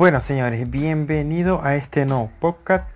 [0.00, 2.88] Bueno, señores, bienvenido a este nuevo podcast.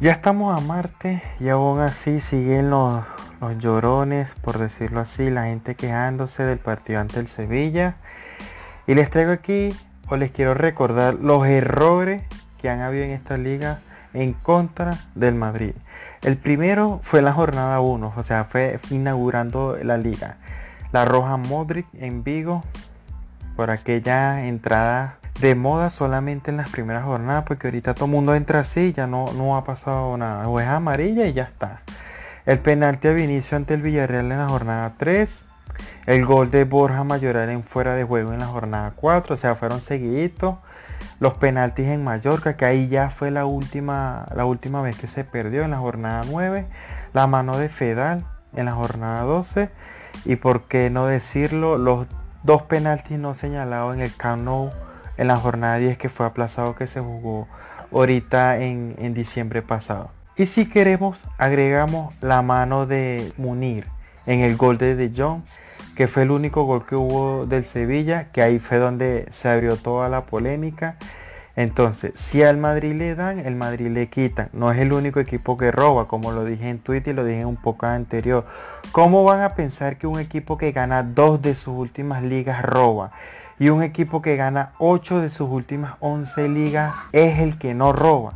[0.00, 3.02] Ya estamos a Marte y aún así siguen los,
[3.40, 7.96] los llorones, por decirlo así, la gente quejándose del partido ante el Sevilla.
[8.86, 9.74] Y les traigo aquí,
[10.10, 12.22] o les quiero recordar los errores
[12.60, 13.80] que han habido en esta liga
[14.12, 15.72] en contra del Madrid.
[16.20, 20.36] El primero fue la jornada 1, o sea, fue inaugurando la liga.
[20.92, 22.62] La roja Modric en Vigo
[23.56, 28.34] por aquella entrada de moda solamente en las primeras jornadas, porque ahorita todo el mundo
[28.34, 30.48] entra así, ya no, no ha pasado nada.
[30.48, 31.82] O es amarilla y ya está.
[32.44, 35.44] El penalti a Vinicio ante el Villarreal en la jornada 3.
[36.06, 39.34] El gol de Borja Mayoral en fuera de juego en la jornada 4.
[39.34, 40.56] O sea, fueron seguiditos.
[41.20, 45.24] Los penaltis en Mallorca, que ahí ya fue la última, la última vez que se
[45.24, 46.66] perdió en la jornada 9.
[47.12, 49.70] La mano de Fedal en la jornada 12.
[50.24, 52.06] Y por qué no decirlo, los
[52.42, 54.72] dos penaltis no señalados en el Camp Nou
[55.18, 57.46] en la jornada 10 que fue aplazado que se jugó
[57.92, 60.10] ahorita en, en diciembre pasado.
[60.36, 63.86] Y si queremos, agregamos la mano de Munir
[64.24, 65.42] en el gol de De Jong,
[65.96, 69.76] que fue el único gol que hubo del Sevilla, que ahí fue donde se abrió
[69.76, 70.96] toda la polémica.
[71.58, 74.48] Entonces, si al Madrid le dan, el Madrid le quitan.
[74.52, 77.44] No es el único equipo que roba, como lo dije en Twitter y lo dije
[77.44, 78.46] un poco anterior.
[78.92, 83.10] ¿Cómo van a pensar que un equipo que gana dos de sus últimas ligas roba?
[83.58, 87.92] Y un equipo que gana ocho de sus últimas 11 ligas es el que no
[87.92, 88.34] roba.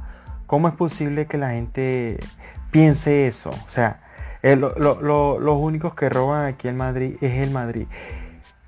[0.48, 2.18] ¿Cómo es posible que la gente
[2.72, 3.50] piense eso?
[3.50, 4.00] O sea,
[4.42, 7.86] los únicos que roban aquí en Madrid es el Madrid.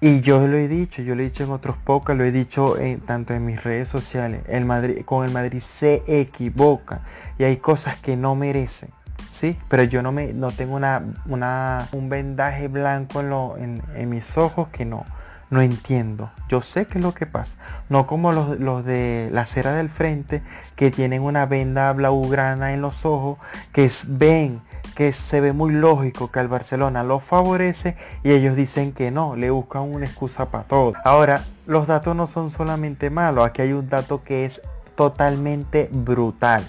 [0.07, 2.77] Y yo lo he dicho, yo lo he dicho en otros pocas, lo he dicho
[3.07, 4.43] tanto en mis redes sociales.
[4.49, 7.01] El Madrid, con el Madrid se equivoca
[7.39, 8.91] y hay cosas que no merecen.
[9.31, 9.59] ¿sí?
[9.71, 14.11] Pero yo no, me, no tengo una, una, un vendaje blanco en, lo, en, en
[14.11, 15.07] mis ojos que no,
[15.49, 16.31] no entiendo.
[16.51, 17.57] Yo sé qué es lo que pasa.
[17.89, 20.43] No como los, los, de la cera del frente
[20.77, 23.39] que tienen una venda blaugrana en los ojos,
[23.73, 24.61] que ven
[24.95, 29.37] que se ve muy lógico que al Barcelona lo favorece y ellos dicen que no,
[29.37, 30.93] le buscan una excusa para todo.
[31.05, 34.63] Ahora, los datos no son solamente malos, aquí hay un dato que es
[34.95, 36.65] totalmente brutal.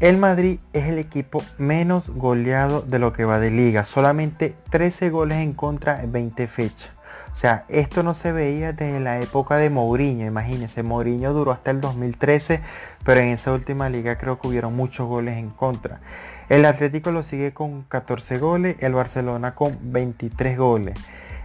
[0.00, 5.10] El Madrid es el equipo menos goleado de lo que va de liga, solamente 13
[5.10, 6.90] goles en contra en 20 fechas.
[7.32, 11.72] O sea, esto no se veía desde la época de Mourinho, imagínense, Mourinho duró hasta
[11.72, 12.60] el 2013,
[13.04, 16.00] pero en esa última liga creo que hubieron muchos goles en contra.
[16.48, 20.98] El Atlético lo sigue con 14 goles, el Barcelona con 23 goles.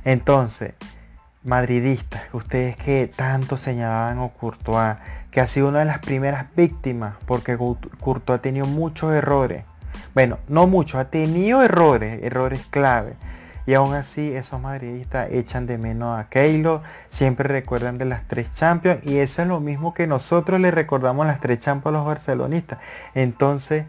[0.04, 0.74] Entonces,
[1.44, 4.98] madridistas, ustedes que tanto señalaban a Courtois,
[5.32, 9.66] que ha sido una de las primeras víctimas, porque Courtois ha tenido muchos errores.
[10.14, 13.16] Bueno, no muchos, ha tenido errores, errores clave.
[13.66, 18.52] Y aún así esos madridistas echan de menos a Keylor, siempre recuerdan de las tres
[18.54, 22.08] Champions y eso es lo mismo que nosotros le recordamos las tres Champions a los
[22.08, 22.80] barcelonistas.
[23.14, 23.86] Entonces,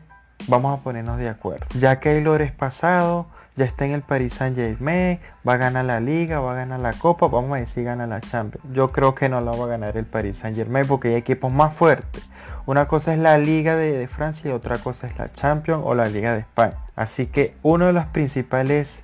[0.48, 1.66] vamos a ponernos de acuerdo.
[1.78, 6.00] Ya Keylor es pasado, ya está en el Paris Saint Germain, va a ganar la
[6.00, 8.64] liga, va a ganar la copa, vamos a decir gana la Champions.
[8.72, 11.52] Yo creo que no la va a ganar el Paris Saint Germain porque hay equipos
[11.52, 12.28] más fuertes.
[12.66, 16.08] Una cosa es la liga de, Francia y otra cosa es la Champions o la
[16.08, 16.76] liga de España.
[16.94, 19.02] Así que uno de los principales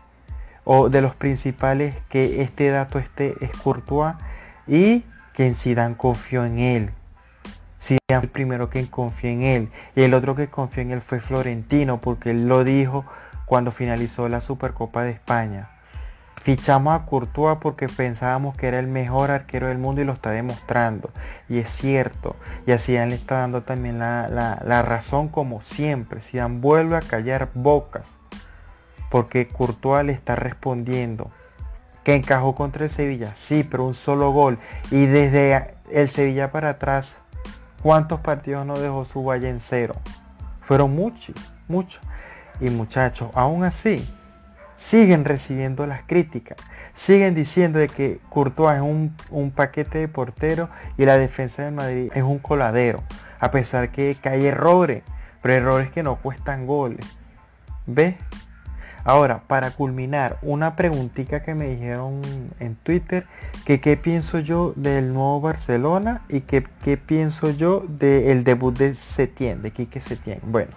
[0.64, 4.14] o de los principales que este dato esté es Courtois
[4.66, 6.90] y que en Zidane confió en él
[7.86, 9.70] Sí, el primero que confió en él.
[9.94, 13.04] Y el otro que confió en él fue Florentino, porque él lo dijo
[13.44, 15.70] cuando finalizó la Supercopa de España.
[16.42, 20.32] Fichamos a Courtois porque pensábamos que era el mejor arquero del mundo y lo está
[20.32, 21.10] demostrando.
[21.48, 22.34] Y es cierto.
[22.66, 26.20] Y así le está dando también la, la razón como siempre.
[26.20, 28.16] Zidane vuelve a callar bocas.
[29.12, 31.30] Porque Courtois le está respondiendo.
[32.02, 33.32] Que encajó contra el Sevilla.
[33.36, 34.58] Sí, pero un solo gol.
[34.90, 37.20] Y desde el Sevilla para atrás
[37.86, 39.94] ¿Cuántos partidos no dejó su valle en cero?
[40.60, 41.36] Fueron muchos,
[41.68, 42.02] muchos.
[42.60, 44.04] Y muchachos, aún así,
[44.74, 46.58] siguen recibiendo las críticas.
[46.94, 50.68] Siguen diciendo de que Courtois es un, paquete de portero
[50.98, 53.04] y la defensa de Madrid es un coladero.
[53.38, 55.04] A pesar que, que hay errores,
[55.40, 57.06] pero errores que no cuestan goles.
[57.86, 58.16] ¿Ves?
[59.06, 62.22] Ahora, para culminar, una preguntita que me dijeron
[62.58, 63.24] en Twitter,
[63.64, 68.96] que qué pienso yo del nuevo Barcelona y que qué pienso yo del debut de
[68.96, 70.40] Setién, de Quique Setién.
[70.42, 70.72] Bueno,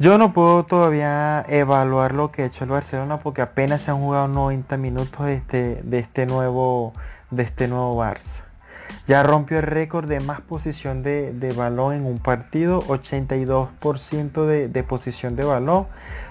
[0.00, 3.98] yo no puedo todavía evaluar lo que ha hecho el Barcelona porque apenas se han
[3.98, 6.94] jugado 90 minutos de este, de este, nuevo,
[7.30, 8.42] de este nuevo Barça.
[9.06, 14.82] Ya rompió el récord de más posición de, balón en un partido, 82% de, de
[14.82, 15.86] posición de balón.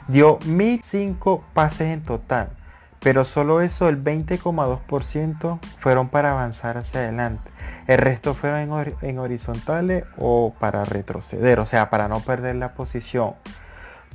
[0.07, 2.49] Dio 1005 pases en total.
[2.99, 7.51] pero solo eso, el 20,2% fueron para avanzar hacia adelante.
[7.85, 13.35] El resto fueron en, horizontales o para retroceder, o sea, para no perder la posición.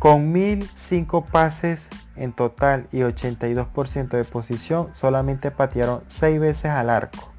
[0.01, 7.31] Con 1005 pases en total y 82% de posición, solamente patearon 6 veces al arco.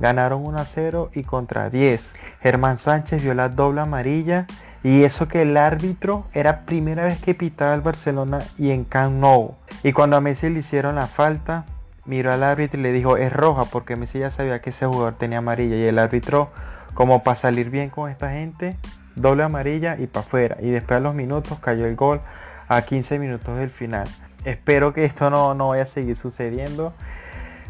[0.00, 2.14] Ganaron 1 a 0 y contra 10.
[2.40, 4.46] Germán Sánchez vio la doble amarilla
[4.84, 9.16] y eso que el árbitro era primera vez que pitaba el Barcelona y en Camp
[9.16, 9.54] Nou.
[9.82, 11.64] Y cuando a Messi le hicieron la falta,
[12.04, 15.14] miró al árbitro y le dijo es roja porque Messi ya sabía que ese jugador
[15.14, 15.74] tenía amarilla.
[15.74, 16.50] Y el árbitro
[16.92, 18.76] como para salir bien con esta gente
[19.16, 22.20] doble amarilla y para afuera y después a los minutos cayó el gol
[22.68, 24.06] a 15 minutos del final.
[24.44, 26.92] Espero que esto no, no vaya a seguir sucediendo.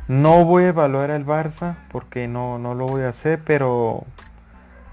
[0.09, 4.03] No voy a evaluar el Barça porque no, no lo voy a hacer pero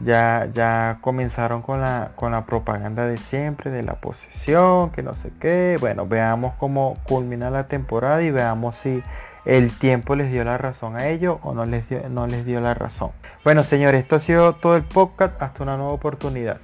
[0.06, 5.14] ya, ya comenzaron con la, con la propaganda de siempre, de la posesión, que no
[5.14, 5.78] sé qué.
[5.80, 9.04] Bueno, veamos cómo culmina la temporada y veamos si
[9.46, 12.62] el tiempo les dio la razón a ellos o no les dio, no les dio
[12.62, 13.12] la razón.
[13.44, 15.42] Bueno señores, esto ha sido todo el podcast.
[15.42, 16.60] Hasta una nueva oportunidad.